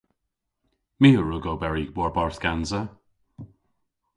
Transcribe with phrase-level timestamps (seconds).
[1.01, 2.81] My a wrug oberi war-barth gansa.